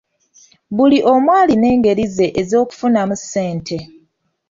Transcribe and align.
Buli 0.75 0.97
omu 1.11 1.29
alina 1.41 1.65
engeri 1.73 2.05
ze 2.15 2.27
ez'okufunamu 2.41 3.15
ssente. 3.21 3.77